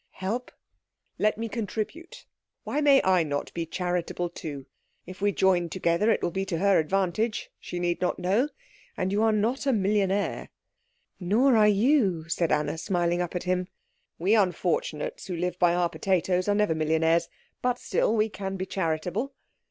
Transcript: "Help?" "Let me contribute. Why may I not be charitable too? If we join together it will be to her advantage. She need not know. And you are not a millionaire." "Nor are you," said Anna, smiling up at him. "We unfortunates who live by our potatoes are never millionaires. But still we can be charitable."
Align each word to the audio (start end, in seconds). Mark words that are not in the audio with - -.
"Help?" 0.17 0.51
"Let 1.19 1.37
me 1.37 1.47
contribute. 1.47 2.25
Why 2.63 2.81
may 2.81 3.03
I 3.03 3.21
not 3.21 3.53
be 3.53 3.67
charitable 3.67 4.29
too? 4.29 4.65
If 5.05 5.21
we 5.21 5.31
join 5.31 5.69
together 5.69 6.09
it 6.09 6.23
will 6.23 6.31
be 6.31 6.43
to 6.45 6.57
her 6.57 6.79
advantage. 6.79 7.51
She 7.59 7.77
need 7.77 8.01
not 8.01 8.17
know. 8.17 8.49
And 8.97 9.11
you 9.11 9.21
are 9.21 9.31
not 9.31 9.67
a 9.67 9.71
millionaire." 9.73 10.49
"Nor 11.19 11.55
are 11.55 11.67
you," 11.67 12.27
said 12.29 12.51
Anna, 12.51 12.79
smiling 12.79 13.21
up 13.21 13.35
at 13.35 13.43
him. 13.43 13.67
"We 14.17 14.33
unfortunates 14.33 15.27
who 15.27 15.35
live 15.37 15.59
by 15.59 15.75
our 15.75 15.87
potatoes 15.87 16.47
are 16.47 16.55
never 16.55 16.73
millionaires. 16.73 17.29
But 17.61 17.77
still 17.77 18.15
we 18.15 18.27
can 18.27 18.57
be 18.57 18.65
charitable." 18.65 19.35